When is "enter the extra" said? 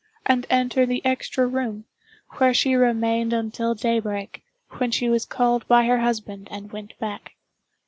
0.49-1.45